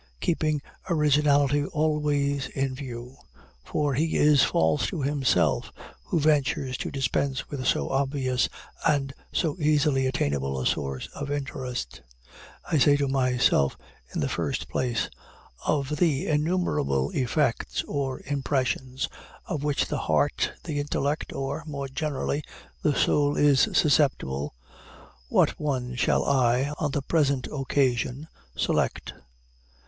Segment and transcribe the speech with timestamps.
[0.19, 3.17] Keeping originality always in view
[3.63, 5.71] for he is false to himself
[6.05, 8.49] who ventures to dispense with so obvious
[8.83, 12.01] and so easily attainable a source of interest
[12.65, 13.77] I say to myself,
[14.15, 15.07] in the first place,
[15.67, 19.07] "Of the innumerable effects, or impressions,
[19.45, 22.43] of which the heart, the intellect, or (more generally)
[22.81, 24.55] the soul is susceptible,
[25.29, 29.13] what one shall I, on the present occasion, select?"